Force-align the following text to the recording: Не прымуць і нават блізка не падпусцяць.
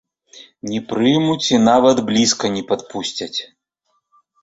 Не 0.71 0.79
прымуць 0.93 1.45
і 1.55 1.61
нават 1.69 1.97
блізка 2.09 2.53
не 2.59 2.67
падпусцяць. 2.75 3.33